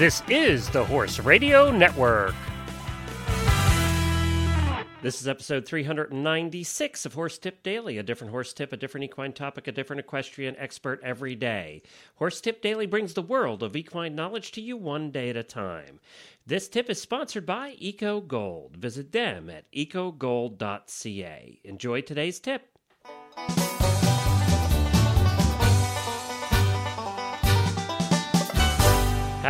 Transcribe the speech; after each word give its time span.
This 0.00 0.22
is 0.30 0.70
the 0.70 0.82
Horse 0.82 1.18
Radio 1.18 1.70
Network. 1.70 2.34
This 5.02 5.20
is 5.20 5.28
episode 5.28 5.66
396 5.66 7.04
of 7.04 7.12
Horse 7.12 7.36
Tip 7.36 7.62
Daily, 7.62 7.98
a 7.98 8.02
different 8.02 8.30
horse 8.30 8.54
tip, 8.54 8.72
a 8.72 8.78
different 8.78 9.04
equine 9.04 9.34
topic, 9.34 9.68
a 9.68 9.72
different 9.72 10.00
equestrian 10.00 10.56
expert 10.56 11.02
every 11.04 11.34
day. 11.34 11.82
Horse 12.14 12.40
Tip 12.40 12.62
Daily 12.62 12.86
brings 12.86 13.12
the 13.12 13.20
world 13.20 13.62
of 13.62 13.76
equine 13.76 14.14
knowledge 14.14 14.52
to 14.52 14.62
you 14.62 14.78
one 14.78 15.10
day 15.10 15.28
at 15.28 15.36
a 15.36 15.42
time. 15.42 16.00
This 16.46 16.66
tip 16.66 16.88
is 16.88 16.98
sponsored 16.98 17.44
by 17.44 17.74
Eco 17.76 18.22
Gold. 18.22 18.78
Visit 18.78 19.12
them 19.12 19.50
at 19.50 19.70
ecogold.ca. 19.70 21.60
Enjoy 21.62 22.00
today's 22.00 22.40
tip. 22.40 22.70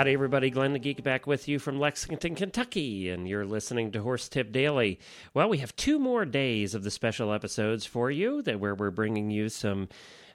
Howdy, 0.00 0.14
everybody. 0.14 0.48
Glenn 0.48 0.72
the 0.72 0.78
Geek 0.78 1.02
back 1.02 1.26
with 1.26 1.46
you 1.46 1.58
from 1.58 1.78
Lexington, 1.78 2.34
Kentucky, 2.34 3.10
and 3.10 3.28
you're 3.28 3.44
listening 3.44 3.92
to 3.92 4.00
Horse 4.00 4.30
Tip 4.30 4.50
Daily. 4.50 4.98
Well, 5.34 5.50
we 5.50 5.58
have 5.58 5.76
two 5.76 5.98
more 5.98 6.24
days 6.24 6.74
of 6.74 6.84
the 6.84 6.90
special 6.90 7.34
episodes 7.34 7.84
for 7.84 8.10
you 8.10 8.40
that 8.44 8.58
where 8.58 8.74
we're 8.74 8.90
bringing 8.90 9.30
you 9.30 9.50
some 9.50 9.90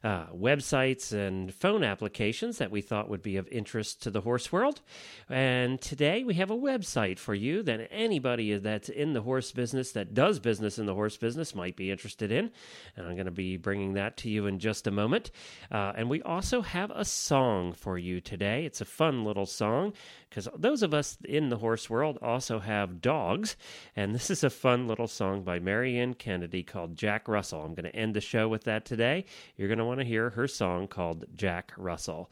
uh, 0.05 0.27
websites 0.27 1.12
and 1.12 1.52
phone 1.52 1.84
applications 1.84 2.59
that 2.59 2.70
we 2.70 2.80
thought 2.80 3.09
would 3.09 3.23
be 3.23 3.38
of 3.38 3.48
interest 3.48 4.04
to 4.04 4.12
the 4.12 4.22
horse 4.22 4.52
world. 4.52 4.81
And 5.30 5.81
today 5.81 6.23
we 6.23 6.36
have 6.36 6.52
a 6.52 6.55
website 6.55 7.18
for 7.18 7.34
you 7.34 7.64
that 7.64 7.88
anybody 7.90 8.55
that's 8.59 8.88
in 8.88 9.14
the 9.14 9.23
horse 9.23 9.52
business, 9.52 9.94
that 9.94 10.14
does 10.14 10.40
business 10.40 10.78
in 10.78 10.86
the 10.86 10.94
horse 10.94 11.18
business, 11.18 11.55
might 11.55 11.76
be 11.76 11.90
interested 11.90 12.31
in. 12.31 12.52
And 12.95 13.08
I'm 13.08 13.16
going 13.16 13.26
to 13.26 13.31
be 13.31 13.58
bringing 13.58 13.94
that 13.94 14.16
to 14.18 14.30
you 14.30 14.45
in 14.45 14.59
just 14.59 14.86
a 14.86 14.91
moment. 14.91 15.31
Uh, 15.72 15.94
and 15.95 16.08
we 16.08 16.22
also 16.22 16.62
have 16.62 16.92
a 16.92 17.03
song 17.03 17.73
for 17.73 17.97
you 17.97 18.22
today. 18.22 18.64
It's 18.66 18.81
a 18.81 18.86
fun 18.86 19.25
little 19.25 19.47
song 19.47 19.94
because 20.30 20.47
those 20.56 20.84
of 20.84 20.94
us 20.94 21.17
in 21.23 21.50
the 21.50 21.58
horse 21.58 21.90
world 21.90 22.19
also 22.22 22.59
have 22.59 23.02
dogs. 23.02 23.56
And 23.95 24.14
this 24.14 24.30
is 24.30 24.44
a 24.44 24.52
fun 24.52 24.88
little 24.88 25.08
song 25.08 25.44
by 25.44 25.58
Marianne 25.58 26.14
Kennedy 26.14 26.62
called 26.62 26.95
Jack 26.95 27.28
Russell. 27.28 27.64
I'm 27.64 27.73
going 27.73 27.90
to 27.90 27.95
end 27.95 28.14
the 28.14 28.22
show 28.22 28.47
with 28.47 28.66
that 28.66 28.86
today. 28.86 29.25
You're 29.56 29.69
going 29.69 29.80
to 29.80 29.86
want 29.86 29.94
to 29.99 30.05
hear 30.05 30.31
her 30.31 30.47
song 30.47 30.88
called 30.88 31.25
Jack 31.35 31.73
Russell. 31.77 32.29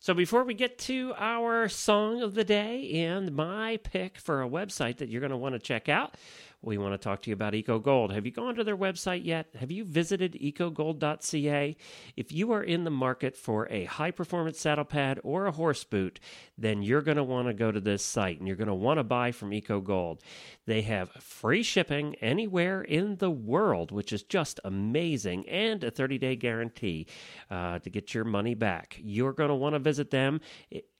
So, 0.00 0.14
before 0.14 0.44
we 0.44 0.54
get 0.54 0.78
to 0.80 1.12
our 1.18 1.68
song 1.68 2.22
of 2.22 2.34
the 2.34 2.44
day 2.44 3.04
and 3.04 3.34
my 3.34 3.78
pick 3.78 4.16
for 4.16 4.42
a 4.42 4.48
website 4.48 4.98
that 4.98 5.08
you're 5.08 5.20
going 5.20 5.32
to 5.32 5.36
want 5.36 5.54
to 5.54 5.58
check 5.58 5.88
out, 5.88 6.14
we 6.60 6.76
want 6.76 6.92
to 6.92 6.98
talk 6.98 7.22
to 7.22 7.30
you 7.30 7.34
about 7.34 7.52
EcoGold. 7.52 8.12
Have 8.12 8.26
you 8.26 8.32
gone 8.32 8.56
to 8.56 8.64
their 8.64 8.76
website 8.76 9.24
yet? 9.24 9.46
Have 9.60 9.70
you 9.70 9.84
visited 9.84 10.32
ecogold.ca? 10.32 11.76
If 12.16 12.32
you 12.32 12.50
are 12.50 12.62
in 12.62 12.82
the 12.82 12.90
market 12.90 13.36
for 13.36 13.68
a 13.70 13.84
high 13.84 14.10
performance 14.10 14.58
saddle 14.58 14.84
pad 14.84 15.20
or 15.22 15.46
a 15.46 15.52
horse 15.52 15.84
boot, 15.84 16.18
then 16.56 16.82
you're 16.82 17.02
going 17.02 17.16
to 17.16 17.22
want 17.22 17.46
to 17.46 17.54
go 17.54 17.70
to 17.70 17.80
this 17.80 18.04
site 18.04 18.38
and 18.38 18.48
you're 18.48 18.56
going 18.56 18.66
to 18.66 18.74
want 18.74 18.98
to 18.98 19.04
buy 19.04 19.30
from 19.30 19.52
EcoGold. 19.52 20.20
They 20.66 20.82
have 20.82 21.10
free 21.10 21.62
shipping 21.62 22.16
anywhere 22.16 22.82
in 22.82 23.16
the 23.16 23.30
world, 23.30 23.92
which 23.92 24.12
is 24.12 24.24
just 24.24 24.58
amazing, 24.64 25.48
and 25.48 25.84
a 25.84 25.92
30 25.92 26.18
day 26.18 26.34
guarantee 26.34 27.06
uh, 27.50 27.78
to 27.78 27.88
get 27.88 28.14
your 28.14 28.24
money 28.24 28.54
back. 28.54 28.98
You're 29.00 29.32
going 29.32 29.50
to 29.50 29.54
want 29.54 29.76
to 29.76 29.78
visit 29.78 30.10
them 30.10 30.40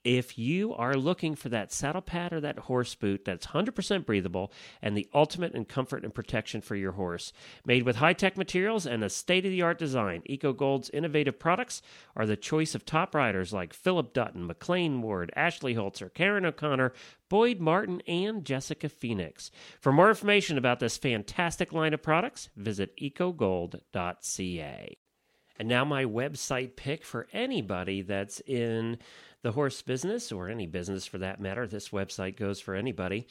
if 0.05 0.39
you 0.39 0.73
are 0.75 0.95
looking 0.95 1.35
for 1.35 1.49
that 1.49 1.73
saddle 1.73 2.01
pad 2.01 2.33
or 2.33 2.41
that 2.41 2.59
horse 2.59 2.95
boot 2.95 3.25
that's 3.25 3.49
100% 3.49 4.07
breathable 4.07 4.53
and 4.81 4.97
the 4.97 5.09
ultimate 5.13 5.55
in 5.55 5.65
comfort 5.65 6.05
and 6.05 6.15
protection 6.15 6.61
for 6.61 6.77
your 6.77 6.93
horse, 6.93 7.33
made 7.65 7.83
with 7.83 7.97
high 7.97 8.13
tech 8.13 8.37
materials 8.37 8.87
and 8.87 9.03
a 9.03 9.11
state 9.11 9.45
of 9.45 9.51
the 9.51 9.63
art 9.63 9.79
design, 9.79 10.23
EcoGold's 10.29 10.91
innovative 10.91 11.39
products 11.39 11.83
are 12.17 12.27
the 12.27 12.37
choice 12.37 12.75
of 12.75 12.85
top 12.85 13.15
riders 13.15 13.53
like 13.53 13.75
Philip 13.75 14.13
Dutton, 14.13 14.47
McLean 14.47 15.03
Ward, 15.03 15.33
Ashley 15.37 15.75
Holzer, 15.75 16.13
Karen 16.13 16.47
O'Connor, 16.47 16.93
Boyd 17.29 17.61
Martin, 17.61 18.01
and 18.07 18.45
Jessica 18.45 18.89
Phoenix. 18.89 19.51
For 19.81 19.93
more 19.93 20.09
information 20.09 20.57
about 20.59 20.81
this 20.81 20.97
fantastic 20.97 21.73
line 21.73 21.93
of 21.93 22.03
products, 22.03 22.49
visit 22.57 22.97
ecogold.ca. 23.01 24.97
And 25.59 25.69
now, 25.69 25.85
my 25.85 26.05
website 26.05 26.77
pick 26.77 27.05
for 27.05 27.27
anybody 27.33 28.03
that's 28.03 28.41
in 28.47 28.99
the 29.43 29.53
horse 29.53 29.83
business 29.83 30.31
or 30.31 30.49
any 30.49 30.67
business 30.67 31.07
for 31.07 31.19
that 31.19 31.41
matter. 31.41 31.67
This 31.67 31.89
website 31.89 32.37
goes 32.37 32.61
for 32.61 32.75
anybody. 32.75 33.27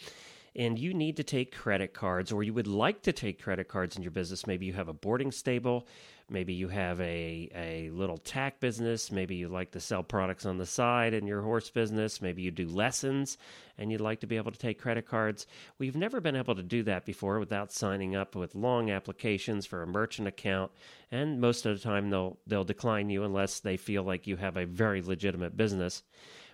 And 0.58 0.80
you 0.80 0.94
need 0.94 1.18
to 1.18 1.24
take 1.24 1.56
credit 1.56 1.94
cards, 1.94 2.32
or 2.32 2.42
you 2.42 2.52
would 2.54 2.66
like 2.66 3.04
to 3.04 3.14
take 3.14 3.42
credit 3.42 3.68
cards 3.68 3.96
in 3.96 4.02
your 4.02 4.12
business. 4.12 4.48
Maybe 4.48 4.66
you 4.66 4.74
have 4.74 4.88
a 4.88 4.94
boarding 4.94 5.32
stable, 5.32 5.88
maybe 6.32 6.54
you 6.54 6.68
have 6.68 7.00
a, 7.00 7.50
a 7.56 7.90
little 7.92 8.18
tack 8.18 8.60
business, 8.60 9.12
maybe 9.12 9.36
you 9.36 9.50
like 9.50 9.72
to 9.72 9.80
sell 9.80 10.02
products 10.02 10.48
on 10.48 10.58
the 10.58 10.66
side 10.66 11.14
in 11.14 11.28
your 11.28 11.44
horse 11.44 11.70
business, 11.70 12.24
maybe 12.24 12.42
you 12.42 12.50
do 12.50 12.68
lessons 12.68 13.38
and 13.78 13.92
you'd 13.92 14.02
like 14.02 14.22
to 14.22 14.28
be 14.28 14.38
able 14.38 14.52
to 14.52 14.58
take 14.58 14.82
credit 14.82 15.08
cards. 15.08 15.46
We've 15.78 15.96
never 15.96 16.20
been 16.20 16.36
able 16.36 16.56
to 16.56 16.64
do 16.64 16.84
that 16.84 17.06
before 17.06 17.40
without 17.40 17.72
signing 17.72 18.16
up 18.16 18.36
with 18.36 18.56
long 18.56 18.90
applications 18.90 19.66
for 19.68 19.84
a 19.84 19.88
merchant 19.88 20.28
account, 20.28 20.72
and 21.12 21.40
most 21.40 21.66
of 21.66 21.78
the 21.78 21.84
time 21.84 22.10
they'll 22.10 22.38
they'll 22.48 22.64
decline 22.64 23.10
you 23.10 23.24
unless 23.24 23.60
they 23.60 23.78
feel 23.78 24.04
like 24.04 24.26
you 24.26 24.38
have 24.38 24.58
a 24.58 24.66
very 24.66 25.02
legitimate 25.02 25.56
business. 25.56 26.02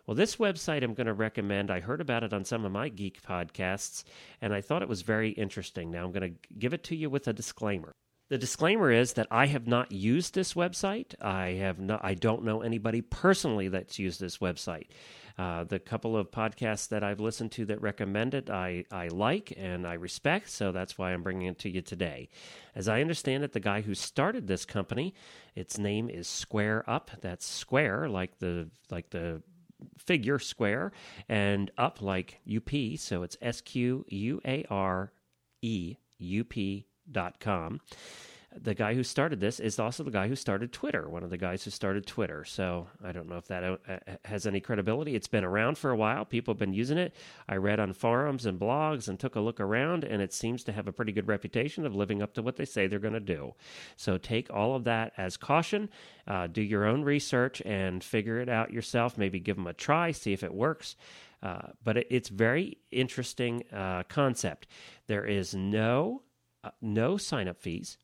Well, 0.05 0.15
this 0.15 0.35
website 0.35 0.83
I'm 0.83 0.93
going 0.93 1.07
to 1.07 1.13
recommend, 1.13 1.71
I 1.71 1.79
heard 1.79 2.01
about 2.01 2.23
it 2.23 2.33
on 2.33 2.43
some 2.43 2.65
of 2.65 2.71
my 2.71 2.89
geek 2.89 3.21
podcasts, 3.21 4.03
and 4.41 4.53
I 4.53 4.61
thought 4.61 4.81
it 4.81 4.89
was 4.89 5.01
very 5.01 5.29
interesting. 5.29 5.91
Now 5.91 6.03
I'm 6.03 6.11
going 6.11 6.33
to 6.33 6.49
give 6.59 6.73
it 6.73 6.83
to 6.85 6.95
you 6.95 7.09
with 7.09 7.27
a 7.27 7.33
disclaimer. 7.33 7.93
The 8.29 8.37
disclaimer 8.37 8.89
is 8.89 9.13
that 9.13 9.27
I 9.29 9.45
have 9.47 9.67
not 9.67 9.91
used 9.91 10.33
this 10.33 10.55
website. 10.55 11.13
I 11.21 11.49
have 11.51 11.79
not, 11.79 12.03
I 12.03 12.15
don't 12.15 12.43
know 12.43 12.61
anybody 12.61 13.01
personally 13.01 13.67
that's 13.67 13.99
used 13.99 14.19
this 14.19 14.39
website. 14.39 14.87
Uh, 15.37 15.63
the 15.63 15.79
couple 15.79 16.15
of 16.17 16.31
podcasts 16.31 16.89
that 16.89 17.03
I've 17.03 17.19
listened 17.19 17.51
to 17.53 17.65
that 17.65 17.81
recommend 17.81 18.33
it, 18.33 18.49
I, 18.49 18.85
I 18.91 19.07
like 19.07 19.53
and 19.57 19.85
I 19.85 19.93
respect, 19.93 20.49
so 20.49 20.71
that's 20.71 20.97
why 20.97 21.11
I'm 21.11 21.23
bringing 21.23 21.47
it 21.47 21.59
to 21.59 21.69
you 21.69 21.81
today. 21.81 22.29
As 22.75 22.87
I 22.87 23.01
understand 23.01 23.43
it, 23.43 23.51
the 23.51 23.59
guy 23.59 23.81
who 23.81 23.95
started 23.95 24.47
this 24.47 24.65
company, 24.65 25.13
its 25.55 25.77
name 25.77 26.09
is 26.09 26.27
Square 26.27 26.89
Up. 26.89 27.11
That's 27.21 27.45
Square, 27.45 28.09
like 28.09 28.39
the 28.39 28.69
like 28.89 29.09
the 29.09 29.41
figure 29.97 30.39
square, 30.39 30.91
and 31.29 31.71
up 31.77 32.01
like 32.01 32.39
UP. 32.47 32.69
So 32.97 33.23
it's 33.23 33.37
S 33.41 33.61
Q 33.61 34.05
U 34.09 34.41
A 34.45 34.65
R 34.69 35.11
E 35.61 35.97
U 36.17 36.43
P 36.43 36.87
dot 37.11 37.39
com 37.39 37.81
the 38.61 38.73
guy 38.73 38.93
who 38.93 39.03
started 39.03 39.39
this 39.39 39.59
is 39.59 39.79
also 39.79 40.03
the 40.03 40.11
guy 40.11 40.27
who 40.27 40.35
started 40.35 40.71
Twitter, 40.71 41.09
one 41.09 41.23
of 41.23 41.29
the 41.29 41.37
guys 41.37 41.63
who 41.63 41.71
started 41.71 42.05
Twitter. 42.05 42.43
So 42.43 42.87
I 43.03 43.11
don't 43.11 43.29
know 43.29 43.37
if 43.37 43.47
that 43.47 43.63
uh, 43.63 43.77
uh, 43.87 43.97
has 44.25 44.45
any 44.45 44.59
credibility. 44.59 45.15
It's 45.15 45.27
been 45.27 45.43
around 45.43 45.77
for 45.77 45.91
a 45.91 45.95
while. 45.95 46.25
People 46.25 46.53
have 46.53 46.59
been 46.59 46.73
using 46.73 46.97
it. 46.97 47.15
I 47.47 47.55
read 47.55 47.79
on 47.79 47.93
forums 47.93 48.45
and 48.45 48.59
blogs 48.59 49.07
and 49.07 49.19
took 49.19 49.35
a 49.35 49.39
look 49.39 49.59
around, 49.59 50.03
and 50.03 50.21
it 50.21 50.33
seems 50.33 50.63
to 50.65 50.71
have 50.71 50.87
a 50.87 50.91
pretty 50.91 51.11
good 51.11 51.27
reputation 51.27 51.85
of 51.85 51.95
living 51.95 52.21
up 52.21 52.33
to 52.35 52.41
what 52.41 52.55
they 52.55 52.65
say 52.65 52.87
they're 52.87 52.99
going 52.99 53.13
to 53.13 53.19
do. 53.19 53.53
So 53.95 54.17
take 54.17 54.51
all 54.51 54.75
of 54.75 54.83
that 54.83 55.13
as 55.17 55.37
caution. 55.37 55.89
Uh, 56.27 56.47
do 56.47 56.61
your 56.61 56.85
own 56.85 57.03
research 57.03 57.61
and 57.65 58.03
figure 58.03 58.39
it 58.39 58.49
out 58.49 58.71
yourself. 58.71 59.17
Maybe 59.17 59.39
give 59.39 59.55
them 59.55 59.67
a 59.67 59.73
try, 59.73 60.11
see 60.11 60.33
if 60.33 60.43
it 60.43 60.53
works. 60.53 60.95
Uh, 61.41 61.69
but 61.83 61.97
it, 61.97 62.07
it's 62.09 62.29
very 62.29 62.77
interesting 62.91 63.63
uh, 63.73 64.03
concept. 64.03 64.67
There 65.07 65.25
is 65.25 65.53
no 65.53 66.23
uh, 66.63 66.69
no 66.81 67.17
sign 67.17 67.49
up 67.49 67.59
fees. 67.59 67.97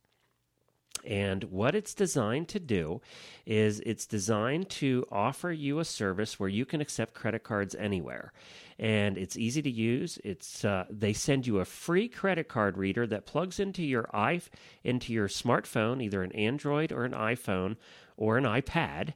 And 1.05 1.43
what 1.45 1.75
it's 1.75 1.93
designed 1.93 2.47
to 2.49 2.59
do 2.59 3.01
is 3.45 3.79
it's 3.81 4.05
designed 4.05 4.69
to 4.69 5.05
offer 5.11 5.51
you 5.51 5.79
a 5.79 5.85
service 5.85 6.39
where 6.39 6.49
you 6.49 6.65
can 6.65 6.81
accept 6.81 7.13
credit 7.13 7.43
cards 7.43 7.75
anywhere. 7.75 8.33
And 8.77 9.17
it's 9.17 9.37
easy 9.37 9.61
to 9.61 9.69
use. 9.69 10.19
It's 10.23 10.63
uh, 10.63 10.85
they 10.89 11.13
send 11.13 11.47
you 11.47 11.59
a 11.59 11.65
free 11.65 12.07
credit 12.07 12.47
card 12.47 12.77
reader 12.77 13.05
that 13.07 13.25
plugs 13.25 13.59
into 13.59 13.83
your 13.83 14.09
i 14.13 14.41
into 14.83 15.11
your 15.11 15.27
smartphone, 15.27 16.01
either 16.01 16.23
an 16.23 16.31
Android 16.31 16.91
or 16.91 17.03
an 17.03 17.11
iPhone 17.11 17.75
or 18.15 18.37
an 18.37 18.45
iPad 18.45 19.13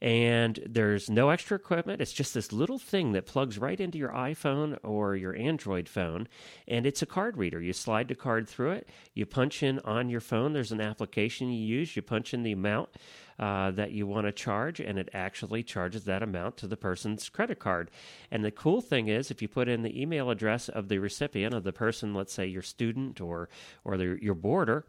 and 0.00 0.60
there's 0.66 1.08
no 1.10 1.30
extra 1.30 1.56
equipment. 1.56 2.00
It's 2.00 2.12
just 2.12 2.34
this 2.34 2.52
little 2.52 2.78
thing 2.78 3.12
that 3.12 3.26
plugs 3.26 3.58
right 3.58 3.80
into 3.80 3.98
your 3.98 4.10
iPhone 4.10 4.78
or 4.82 5.16
your 5.16 5.34
Android 5.36 5.88
phone, 5.88 6.28
and 6.68 6.86
it's 6.86 7.02
a 7.02 7.06
card 7.06 7.36
reader. 7.36 7.60
You 7.60 7.72
slide 7.72 8.08
the 8.08 8.14
card 8.14 8.48
through 8.48 8.72
it, 8.72 8.88
you 9.14 9.26
punch 9.26 9.62
in 9.62 9.78
on 9.80 10.08
your 10.08 10.20
phone, 10.20 10.52
there's 10.52 10.72
an 10.72 10.80
application 10.80 11.50
you 11.50 11.64
use, 11.64 11.96
you 11.96 12.02
punch 12.02 12.34
in 12.34 12.42
the 12.42 12.52
amount. 12.52 12.90
Uh, 13.38 13.70
that 13.70 13.92
you 13.92 14.06
want 14.06 14.26
to 14.26 14.32
charge, 14.32 14.80
and 14.80 14.98
it 14.98 15.10
actually 15.12 15.62
charges 15.62 16.04
that 16.04 16.22
amount 16.22 16.56
to 16.56 16.66
the 16.66 16.74
person's 16.74 17.28
credit 17.28 17.58
card. 17.58 17.90
And 18.30 18.42
the 18.42 18.50
cool 18.50 18.80
thing 18.80 19.08
is, 19.08 19.30
if 19.30 19.42
you 19.42 19.48
put 19.48 19.68
in 19.68 19.82
the 19.82 20.00
email 20.00 20.30
address 20.30 20.70
of 20.70 20.88
the 20.88 20.96
recipient, 20.96 21.52
of 21.52 21.62
the 21.62 21.70
person, 21.70 22.14
let's 22.14 22.32
say 22.32 22.46
your 22.46 22.62
student 22.62 23.20
or 23.20 23.50
or 23.84 23.98
the, 23.98 24.18
your 24.22 24.34
boarder, 24.34 24.86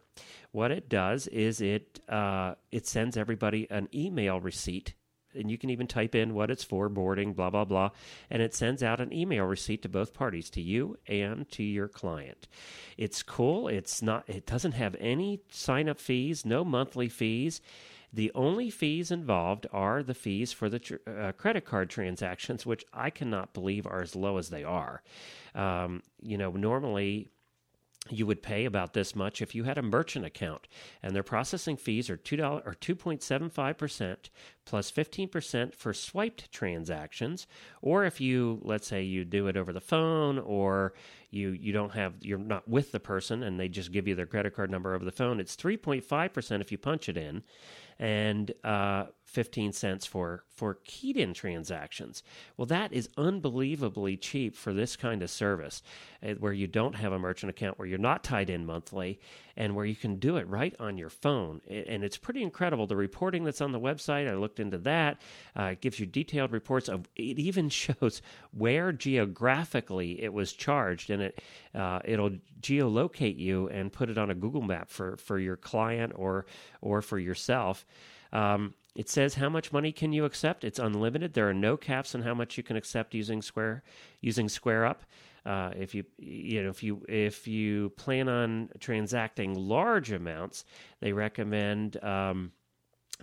what 0.54 0.72
it 0.72 0.88
does 0.88 1.28
is 1.28 1.60
it 1.60 2.00
uh, 2.08 2.56
it 2.72 2.88
sends 2.88 3.18
everybody 3.18 3.68
an 3.70 3.90
email 3.94 4.40
receipt 4.40 4.94
and 5.38 5.50
you 5.50 5.58
can 5.58 5.70
even 5.70 5.88
type 5.88 6.16
in 6.16 6.34
what 6.34 6.52
it's 6.52 6.64
for, 6.64 6.90
boarding, 6.90 7.34
blah, 7.34 7.50
blah, 7.50 7.66
blah. 7.66 7.90
And 8.30 8.42
it 8.42 8.54
sends 8.54 8.84
out 8.84 9.00
an 9.00 9.14
email 9.14 9.46
receipt 9.46 9.82
to 9.84 9.90
both 9.90 10.14
parties, 10.14 10.50
to 10.52 10.62
you 10.62 10.98
and 11.08 11.50
to 11.52 11.64
your 11.64 11.88
client. 11.88 12.48
It's 12.98 13.24
cool. 13.24 13.68
It's 13.68 14.02
not, 14.02 14.24
it 14.28 14.46
doesn't 14.46 14.74
have 14.74 14.96
any 15.00 15.40
sign 15.50 15.88
up 15.88 16.00
fees, 16.00 16.46
no 16.46 16.66
monthly 16.66 17.10
fees. 17.10 17.62
The 18.14 18.32
only 18.34 18.70
fees 18.70 19.12
involved 19.12 19.68
are 19.72 20.02
the 20.02 20.14
fees 20.14 20.54
for 20.54 20.70
the 20.70 20.80
tr- 20.80 20.96
uh, 21.06 21.34
credit 21.34 21.66
card 21.66 21.90
transactions, 21.90 22.66
which 22.66 22.86
I 22.94 23.10
cannot 23.10 23.54
believe 23.54 23.86
are 23.86 24.02
as 24.02 24.16
low 24.16 24.38
as 24.38 24.50
they 24.50 24.64
are. 24.64 25.04
Um, 25.54 26.02
you 26.22 26.38
know, 26.38 26.52
normally 26.52 27.30
you 28.12 28.26
would 28.26 28.42
pay 28.42 28.66
about 28.66 28.94
this 28.94 29.16
much 29.16 29.42
if 29.42 29.56
you 29.56 29.64
had 29.64 29.78
a 29.78 29.82
merchant 29.82 30.26
account. 30.26 30.68
And 31.02 31.16
their 31.16 31.24
processing 31.24 31.78
fees 31.78 32.10
are 32.10 32.18
$2 32.18 32.40
or 32.66 32.74
2.75% 32.74 34.18
plus 34.66 34.92
15% 34.92 35.76
for 35.76 35.94
swiped 35.94 36.52
transactions. 36.52 37.48
Or 37.82 38.04
if 38.04 38.20
you 38.20 38.60
let's 38.64 38.88
say 38.88 39.04
you 39.04 39.26
do 39.26 39.48
it 39.48 39.58
over 39.58 39.72
the 39.72 39.82
phone 39.82 40.40
or 40.40 40.94
you 41.30 41.50
you 41.50 41.74
don't 41.74 41.94
have 41.94 42.16
you're 42.22 42.38
not 42.38 42.68
with 42.68 42.92
the 42.92 43.00
person 43.00 43.44
and 43.44 43.60
they 43.60 43.68
just 43.68 43.92
give 43.92 44.08
you 44.08 44.16
their 44.16 44.26
credit 44.26 44.56
card 44.56 44.72
number 44.72 44.94
over 44.94 45.04
the 45.04 45.12
phone 45.12 45.40
it's 45.40 45.56
3.5% 45.56 46.62
if 46.62 46.72
you 46.72 46.78
punch 46.78 47.10
it 47.10 47.18
in. 47.18 47.44
And 48.00 48.52
uh, 48.64 49.06
15 49.28 49.74
cents 49.74 50.06
for 50.06 50.46
for 50.48 50.80
keyed 50.86 51.18
in 51.18 51.34
transactions. 51.34 52.24
Well, 52.56 52.66
that 52.68 52.94
is 52.94 53.10
unbelievably 53.18 54.18
cheap 54.18 54.56
for 54.56 54.74
this 54.74 54.96
kind 54.96 55.22
of 55.22 55.30
service 55.30 55.84
uh, 56.24 56.34
where 56.36 56.54
you 56.54 56.66
don't 56.66 56.96
have 56.96 57.12
a 57.12 57.20
merchant 57.20 57.50
account, 57.50 57.78
where 57.78 57.88
you're 57.88 58.00
not 58.00 58.24
tied 58.24 58.50
in 58.50 58.66
monthly, 58.66 59.20
and 59.58 59.76
where 59.76 59.86
you 59.86 59.98
can 59.98 60.16
do 60.16 60.38
it 60.38 60.48
right 60.48 60.74
on 60.80 60.98
your 60.98 61.10
phone. 61.10 61.60
And 61.70 62.06
it's 62.06 62.18
pretty 62.18 62.42
incredible. 62.42 62.88
The 62.88 62.96
reporting 62.96 63.44
that's 63.44 63.60
on 63.60 63.74
the 63.74 63.80
website, 63.80 64.30
I 64.30 64.36
looked 64.36 64.62
into 64.62 64.78
that. 64.80 65.22
Uh, 65.60 65.64
it 65.74 65.82
gives 65.82 66.00
you 66.00 66.06
detailed 66.06 66.54
reports 66.54 66.88
of 66.88 67.02
it 67.18 67.38
even 67.38 67.68
shows 67.70 68.22
where 68.52 68.94
geographically 68.94 70.24
it 70.24 70.32
was 70.32 70.54
charged, 70.54 71.10
and 71.10 71.22
it 71.22 71.42
uh, 71.76 72.00
it'll 72.06 72.32
geolocate 72.62 73.38
you 73.38 73.68
and 73.68 73.92
put 73.92 74.10
it 74.10 74.18
on 74.18 74.32
a 74.32 74.36
Google 74.36 74.62
map 74.62 74.90
for 74.90 75.18
for 75.18 75.38
your 75.38 75.58
client 75.58 76.14
or 76.16 76.46
or 76.82 77.02
for 77.02 77.20
yourself. 77.20 77.86
Um, 78.34 78.74
it 78.98 79.10
says 79.10 79.36
how 79.36 79.48
much 79.48 79.72
money 79.72 79.92
can 79.92 80.12
you 80.12 80.26
accept. 80.26 80.64
It's 80.64 80.80
unlimited. 80.80 81.36
There 81.36 81.48
are 81.48 81.54
no 81.54 81.78
caps 81.78 82.16
on 82.16 82.24
how 82.24 82.34
much 82.34 82.58
you 82.58 82.64
can 82.64 82.76
accept 82.76 83.14
using 83.14 83.44
Square 83.44 83.84
using 84.22 84.50
Square 84.50 84.88
Up. 84.88 85.04
Uh, 85.46 85.72
if 85.78 85.94
you 85.94 86.04
you 86.18 86.64
know 86.64 86.70
if 86.70 86.82
you 86.82 87.06
if 87.08 87.48
you 87.48 87.92
plan 87.92 88.28
on 88.28 88.70
transacting 88.80 89.54
large 89.54 90.12
amounts, 90.12 90.66
they 91.00 91.14
recommend 91.14 92.04
um, 92.04 92.52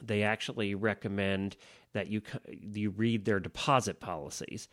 they 0.00 0.22
actually 0.22 0.76
recommend 0.76 1.56
that 1.92 2.06
you 2.06 2.22
you 2.48 2.90
read 2.90 3.24
their 3.24 3.40
deposit 3.40 3.98
policies. 3.98 4.68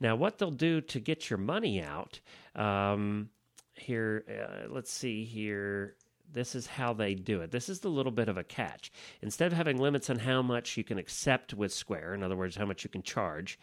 Now, 0.00 0.16
what 0.16 0.36
they'll 0.36 0.50
do 0.50 0.82
to 0.82 1.00
get 1.00 1.30
your 1.30 1.38
money 1.38 1.82
out 1.82 2.20
um, 2.54 3.30
here, 3.74 4.24
uh, 4.28 4.68
let's 4.68 4.92
see 4.92 5.24
here 5.24 5.96
this 6.32 6.54
is 6.54 6.66
how 6.66 6.92
they 6.92 7.14
do 7.14 7.40
it. 7.40 7.50
This 7.50 7.68
is 7.68 7.80
the 7.80 7.88
little 7.88 8.12
bit 8.12 8.28
of 8.28 8.36
a 8.36 8.44
catch. 8.44 8.92
Instead 9.20 9.52
of 9.52 9.56
having 9.56 9.78
limits 9.78 10.10
on 10.10 10.18
how 10.18 10.42
much 10.42 10.76
you 10.76 10.84
can 10.84 10.98
accept 10.98 11.54
with 11.54 11.72
Square, 11.72 12.14
in 12.14 12.22
other 12.22 12.36
words, 12.36 12.56
how 12.56 12.66
much 12.66 12.84
you 12.84 12.90
can 12.90 13.02
charge, 13.02 13.58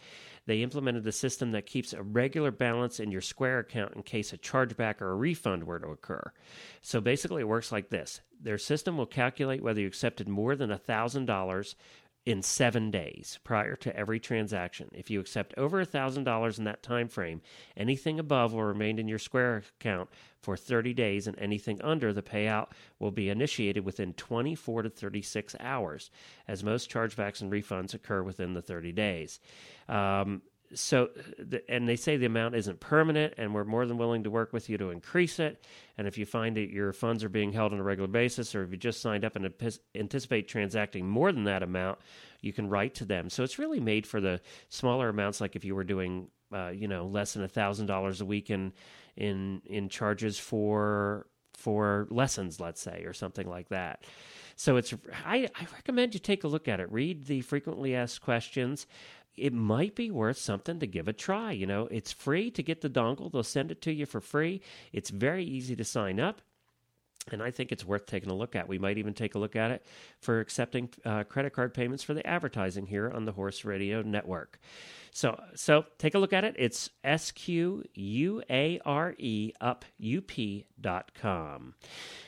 they 0.46 0.62
implemented 0.62 1.06
a 1.06 1.12
system 1.12 1.52
that 1.52 1.66
keeps 1.66 1.92
a 1.92 2.02
regular 2.02 2.50
balance 2.50 3.00
in 3.00 3.10
your 3.10 3.20
Square 3.20 3.60
account 3.60 3.94
in 3.94 4.02
case 4.02 4.32
a 4.32 4.38
chargeback 4.38 5.00
or 5.00 5.10
a 5.10 5.16
refund 5.16 5.64
were 5.64 5.78
to 5.78 5.88
occur. 5.88 6.32
So 6.82 7.00
basically, 7.00 7.42
it 7.42 7.48
works 7.48 7.72
like 7.72 7.90
this 7.90 8.20
their 8.42 8.58
system 8.58 8.96
will 8.96 9.06
calculate 9.06 9.62
whether 9.62 9.80
you 9.80 9.86
accepted 9.86 10.28
more 10.28 10.56
than 10.56 10.70
$1,000 10.70 11.74
in 12.26 12.42
seven 12.42 12.90
days 12.90 13.38
prior 13.44 13.74
to 13.76 13.96
every 13.96 14.20
transaction. 14.20 14.88
If 14.92 15.10
you 15.10 15.20
accept 15.20 15.54
over 15.56 15.84
$1,000 15.84 16.58
in 16.58 16.64
that 16.64 16.82
time 16.82 17.08
frame, 17.08 17.40
anything 17.76 18.18
above 18.18 18.52
will 18.52 18.64
remain 18.64 18.98
in 18.98 19.08
your 19.08 19.18
Square 19.18 19.64
account 19.80 20.10
for 20.42 20.56
30 20.56 20.94
days, 20.94 21.26
and 21.26 21.38
anything 21.38 21.80
under 21.82 22.12
the 22.12 22.22
payout 22.22 22.68
will 22.98 23.10
be 23.10 23.28
initiated 23.28 23.84
within 23.84 24.12
24 24.14 24.82
to 24.82 24.90
36 24.90 25.56
hours, 25.60 26.10
as 26.48 26.64
most 26.64 26.90
chargebacks 26.90 27.40
and 27.40 27.52
refunds 27.52 27.94
occur 27.94 28.22
within 28.22 28.54
the 28.54 28.62
30 28.62 28.92
days. 28.92 29.40
Um, 29.88 30.42
so 30.74 31.10
and 31.68 31.88
they 31.88 31.96
say 31.96 32.16
the 32.16 32.26
amount 32.26 32.54
isn't 32.54 32.80
permanent 32.80 33.34
and 33.36 33.54
we're 33.54 33.64
more 33.64 33.86
than 33.86 33.98
willing 33.98 34.22
to 34.24 34.30
work 34.30 34.52
with 34.52 34.68
you 34.68 34.78
to 34.78 34.90
increase 34.90 35.38
it. 35.38 35.64
And 35.98 36.06
if 36.06 36.16
you 36.16 36.26
find 36.26 36.56
that 36.56 36.70
your 36.70 36.92
funds 36.92 37.24
are 37.24 37.28
being 37.28 37.52
held 37.52 37.72
on 37.72 37.80
a 37.80 37.82
regular 37.82 38.08
basis 38.08 38.54
or 38.54 38.62
if 38.62 38.70
you 38.70 38.76
just 38.76 39.00
signed 39.00 39.24
up 39.24 39.36
and 39.36 39.52
anticipate 39.94 40.48
transacting 40.48 41.08
more 41.08 41.32
than 41.32 41.44
that 41.44 41.62
amount 41.62 41.98
you 42.40 42.52
can 42.52 42.68
write 42.68 42.94
to 42.96 43.04
them. 43.04 43.30
So 43.30 43.42
it's 43.42 43.58
really 43.58 43.80
made 43.80 44.06
for 44.06 44.20
the 44.20 44.40
smaller 44.68 45.08
amounts 45.08 45.40
like 45.40 45.56
if 45.56 45.64
you 45.64 45.74
were 45.74 45.84
doing 45.84 46.28
uh, 46.52 46.68
you 46.68 46.88
know 46.88 47.06
less 47.06 47.34
than 47.34 47.44
a 47.44 47.48
thousand 47.48 47.86
dollars 47.86 48.20
a 48.20 48.24
week 48.24 48.50
in 48.50 48.72
in 49.16 49.62
in 49.66 49.88
charges 49.88 50.38
for 50.38 51.26
for 51.54 52.06
lessons 52.10 52.58
let's 52.58 52.80
say 52.80 53.04
or 53.04 53.12
something 53.12 53.48
like 53.48 53.68
that. 53.68 54.04
So 54.56 54.76
it's 54.76 54.92
I, 55.24 55.48
I 55.54 55.66
recommend 55.72 56.12
you 56.14 56.20
take 56.20 56.44
a 56.44 56.48
look 56.48 56.68
at 56.68 56.80
it. 56.80 56.92
Read 56.92 57.26
the 57.26 57.40
frequently 57.40 57.94
asked 57.94 58.20
questions 58.20 58.86
it 59.36 59.52
might 59.52 59.94
be 59.94 60.10
worth 60.10 60.38
something 60.38 60.78
to 60.80 60.86
give 60.86 61.08
a 61.08 61.12
try. 61.12 61.52
You 61.52 61.66
know, 61.66 61.88
it's 61.90 62.12
free 62.12 62.50
to 62.52 62.62
get 62.62 62.80
the 62.80 62.90
dongle, 62.90 63.30
they'll 63.30 63.42
send 63.42 63.70
it 63.70 63.82
to 63.82 63.92
you 63.92 64.06
for 64.06 64.20
free. 64.20 64.60
It's 64.92 65.10
very 65.10 65.44
easy 65.44 65.76
to 65.76 65.84
sign 65.84 66.20
up. 66.20 66.40
And 67.30 67.42
I 67.42 67.50
think 67.50 67.70
it's 67.70 67.84
worth 67.84 68.06
taking 68.06 68.30
a 68.30 68.34
look 68.34 68.56
at. 68.56 68.66
We 68.66 68.78
might 68.78 68.98
even 68.98 69.12
take 69.12 69.34
a 69.34 69.38
look 69.38 69.54
at 69.54 69.70
it 69.70 69.84
for 70.20 70.40
accepting 70.40 70.88
uh, 71.04 71.24
credit 71.24 71.52
card 71.52 71.74
payments 71.74 72.02
for 72.02 72.14
the 72.14 72.26
advertising 72.26 72.86
here 72.86 73.10
on 73.10 73.24
the 73.24 73.32
Horse 73.32 73.64
Radio 73.64 74.02
Network. 74.02 74.58
So 75.12 75.40
so 75.54 75.84
take 75.98 76.14
a 76.14 76.18
look 76.18 76.32
at 76.32 76.44
it. 76.44 76.54
It's 76.58 76.90
S 77.04 77.30
Q 77.30 77.84
U 77.94 78.42
A 78.48 78.80
R 78.84 79.14
E 79.18 79.52
up 79.60 79.84
up.com. 80.84 81.74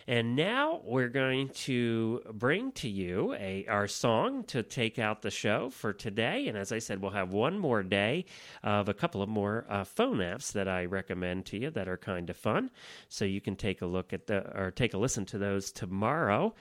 And 0.06 0.34
now 0.34 0.80
we're 0.84 1.08
going 1.08 1.50
to 1.50 2.22
bring 2.32 2.72
to 2.72 2.88
you 2.88 3.34
a 3.34 3.66
our 3.68 3.86
song 3.86 4.44
to 4.44 4.62
take 4.62 4.98
out 4.98 5.22
the 5.22 5.30
show 5.30 5.70
for 5.70 5.92
today. 5.92 6.48
And 6.48 6.58
as 6.58 6.72
I 6.72 6.78
said, 6.78 7.00
we'll 7.00 7.12
have 7.12 7.32
one 7.32 7.58
more 7.58 7.82
day 7.82 8.24
of 8.62 8.88
a 8.88 8.94
couple 8.94 9.22
of 9.22 9.28
more 9.28 9.64
uh, 9.68 9.84
phone 9.84 10.18
apps 10.18 10.52
that 10.52 10.68
I 10.68 10.86
recommend 10.86 11.46
to 11.46 11.58
you 11.58 11.70
that 11.70 11.88
are 11.88 11.96
kind 11.96 12.28
of 12.30 12.36
fun. 12.36 12.70
So 13.08 13.24
you 13.24 13.40
can 13.40 13.56
take 13.56 13.82
a 13.82 13.86
look 13.86 14.12
at 14.12 14.26
the 14.26 14.58
or 14.58 14.70
take 14.70 14.94
a 14.94 14.98
listen 14.98 15.24
to 15.26 15.38
those 15.38 15.70
tomorrow. 15.70 16.54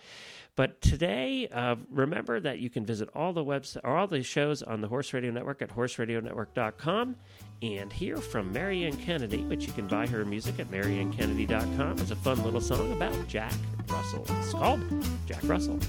But 0.55 0.81
today, 0.81 1.47
uh, 1.47 1.77
remember 1.89 2.39
that 2.39 2.59
you 2.59 2.69
can 2.69 2.85
visit 2.85 3.09
all 3.15 3.31
the 3.31 3.43
webs 3.43 3.77
or 3.83 3.95
all 3.95 4.07
the 4.07 4.21
shows 4.21 4.61
on 4.61 4.81
the 4.81 4.87
Horse 4.89 5.13
Radio 5.13 5.31
Network 5.31 5.61
at 5.61 5.71
horseradionetwork.com 6.11 7.15
and 7.61 7.93
hear 7.93 8.17
from 8.17 8.51
Marianne 8.51 8.97
Kennedy, 8.97 9.43
which 9.43 9.67
you 9.67 9.73
can 9.73 9.87
buy 9.87 10.07
her 10.07 10.25
music 10.25 10.59
at 10.59 10.71
mariannekennedy.com. 10.71 11.99
It's 11.99 12.11
a 12.11 12.15
fun 12.15 12.43
little 12.43 12.61
song 12.61 12.91
about 12.91 13.27
Jack 13.27 13.53
Russell. 13.87 14.25
It's 14.39 14.51
called 14.51 14.81
Jack 15.27 15.43
Russell. 15.43 15.79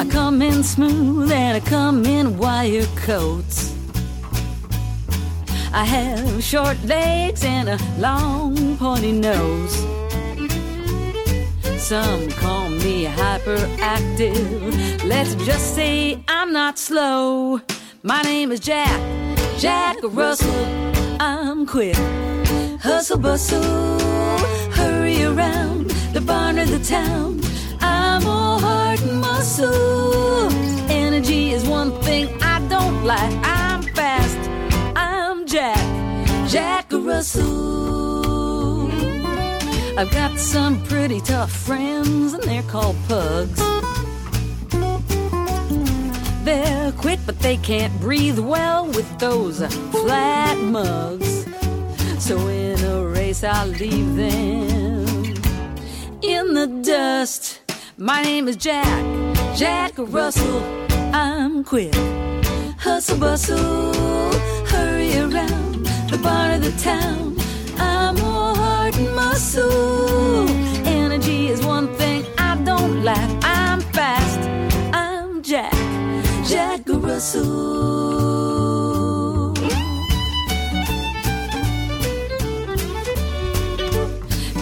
I 0.00 0.08
come 0.10 0.42
in 0.42 0.62
smooth 0.62 1.32
and 1.32 1.56
I 1.56 1.60
come 1.60 2.04
in 2.04 2.36
wire 2.36 2.84
coats. 2.96 3.74
I 5.72 5.84
have 5.84 6.42
short 6.42 6.82
legs 6.84 7.42
and 7.44 7.68
a 7.70 7.78
long 7.98 8.76
pointy 8.76 9.12
nose. 9.12 9.97
Some 11.88 12.28
call 12.32 12.68
me 12.68 13.06
hyperactive. 13.06 15.04
Let's 15.06 15.34
just 15.36 15.74
say 15.74 16.22
I'm 16.28 16.52
not 16.52 16.78
slow. 16.78 17.62
My 18.02 18.20
name 18.20 18.52
is 18.52 18.60
Jack, 18.60 19.00
Jack 19.56 19.96
Russell. 20.02 20.66
I'm 21.18 21.64
quick. 21.64 21.96
Hustle, 22.82 23.16
bustle, 23.16 23.98
hurry 24.70 25.22
around 25.22 25.86
the 26.12 26.20
barn 26.20 26.58
or 26.58 26.66
the 26.66 26.78
town. 26.78 27.40
I'm 27.80 28.26
all 28.26 28.58
heart 28.58 29.00
and 29.00 29.22
muscle. 29.22 30.52
Energy 30.90 31.52
is 31.52 31.66
one 31.66 31.98
thing 32.02 32.28
I 32.42 32.58
don't 32.68 33.02
like. 33.06 33.32
I'm 33.42 33.80
fast 33.94 34.50
I'm 34.94 35.46
Jack, 35.46 35.80
Jack 36.50 36.88
Russell. 36.92 37.97
I've 39.98 40.12
got 40.12 40.38
some 40.38 40.80
pretty 40.84 41.20
tough 41.20 41.50
friends, 41.50 42.32
and 42.32 42.44
they're 42.44 42.62
called 42.62 42.94
pugs. 43.08 43.58
They're 46.44 46.92
quick, 46.92 47.18
but 47.26 47.40
they 47.40 47.56
can't 47.56 47.92
breathe 47.98 48.38
well 48.38 48.86
with 48.86 49.18
those 49.18 49.58
flat 49.90 50.56
mugs. 50.58 51.46
So 52.20 52.38
in 52.46 52.78
a 52.84 53.06
race, 53.06 53.42
I'll 53.42 53.66
leave 53.66 54.14
them 54.14 55.34
in 56.22 56.54
the 56.54 56.68
dust. 56.84 57.60
My 57.96 58.22
name 58.22 58.46
is 58.46 58.54
Jack, 58.54 59.02
Jack 59.56 59.94
Russell. 59.96 60.62
I'm 61.12 61.64
quick, 61.64 61.92
hustle 62.78 63.18
bustle 63.18 63.92
hurry 64.64 65.18
around 65.18 65.86
the 66.08 66.20
barn 66.22 66.52
of 66.52 66.62
the 66.62 66.80
town 66.80 67.37
soul. 69.38 70.48
Energy 70.84 71.48
is 71.48 71.64
one 71.64 71.94
thing 71.94 72.26
I 72.38 72.56
don't 72.64 73.04
lack. 73.04 73.30
I'm 73.44 73.80
fast. 73.80 74.40
I'm 74.92 75.42
Jack, 75.42 75.72
Jack 76.44 76.82
Russell. 76.88 77.48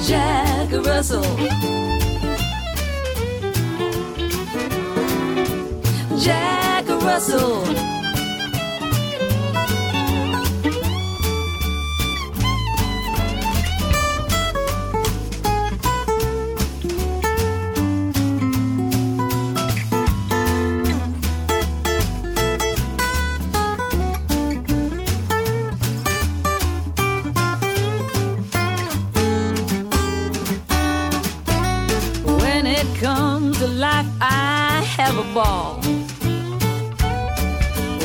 Jack 0.06 0.70
Russell. 0.72 1.36
Jack 6.18 6.88
Russell. 6.88 7.95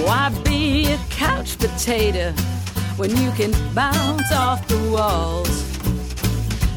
Why 0.05 0.29
be 0.43 0.91
a 0.91 0.97
couch 1.09 1.57
potato 1.57 2.33
when 2.97 3.09
you 3.17 3.31
can 3.31 3.51
bounce 3.73 4.31
off 4.31 4.67
the 4.67 4.77
walls? 4.91 5.65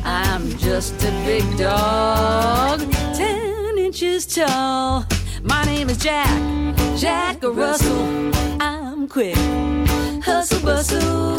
I'm 0.05 0.49
just 0.59 0.95
a 1.05 1.11
big 1.25 1.45
dog, 1.57 2.81
ten 3.15 3.79
inches 3.79 4.27
tall. 4.27 5.07
My 5.43 5.65
name 5.65 5.89
is 5.91 5.99
Jack, 5.99 6.77
Jack 6.97 7.43
Russell. 7.43 8.33
I'm 8.61 9.09
quick, 9.09 9.37
hustle 10.23 10.61
bustle, 10.61 11.37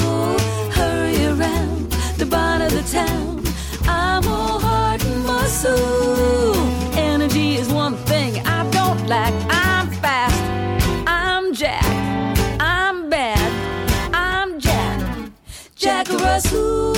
hurry 0.71 1.25
around 1.25 1.91
the 2.17 2.25
barn 2.25 2.61
of 2.61 2.71
the 2.71 2.83
town. 2.91 3.43
I'm 3.87 4.27
all 4.27 4.59
heart 4.59 5.03
and 5.05 5.25
muscle. 5.25 6.55
Energy 6.97 7.55
is 7.55 7.69
one 7.69 7.95
like 9.07 9.33
I'm 9.49 9.91
fast, 9.91 10.43
I'm 11.05 11.53
Jack, 11.53 11.85
I'm 12.59 13.09
bad, 13.09 14.11
I'm 14.13 14.59
Jack, 14.59 15.31
Jack 15.75 16.09
Russell. 16.09 16.95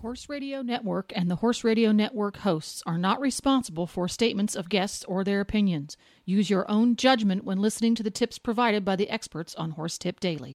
Horse 0.00 0.28
Radio 0.28 0.60
Network 0.60 1.12
and 1.14 1.30
the 1.30 1.36
Horse 1.36 1.64
Radio 1.64 1.90
Network 1.90 2.38
hosts 2.38 2.82
are 2.86 2.98
not 2.98 3.20
responsible 3.20 3.86
for 3.86 4.08
statements 4.08 4.54
of 4.54 4.68
guests 4.68 5.04
or 5.04 5.24
their 5.24 5.40
opinions. 5.40 5.96
Use 6.26 6.50
your 6.50 6.70
own 6.70 6.96
judgment 6.96 7.44
when 7.44 7.60
listening 7.60 7.94
to 7.94 8.02
the 8.02 8.10
tips 8.10 8.38
provided 8.38 8.84
by 8.84 8.94
the 8.94 9.08
experts 9.08 9.54
on 9.54 9.70
Horse 9.70 9.96
Tip 9.96 10.20
Daily. 10.20 10.54